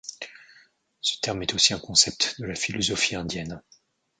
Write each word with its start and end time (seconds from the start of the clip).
Ce 1.01 1.19
terme 1.19 1.43
est 1.43 1.53
aussi 1.53 1.75
un 1.75 1.79
concept 1.79 2.41
de 2.41 2.47
la 2.47 2.55
philosophie 2.55 3.15
indienne. 3.15 3.61